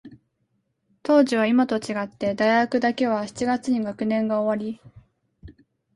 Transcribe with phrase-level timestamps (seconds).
[1.03, 4.81] 当時は、いまと違って、大学だけは七月に学年が終わり、